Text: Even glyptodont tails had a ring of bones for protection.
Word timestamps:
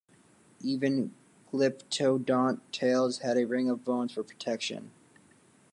Even 0.61 1.13
glyptodont 1.53 2.61
tails 2.71 3.19
had 3.19 3.37
a 3.37 3.45
ring 3.45 3.69
of 3.69 3.83
bones 3.85 4.11
for 4.13 4.23
protection. 4.23 4.89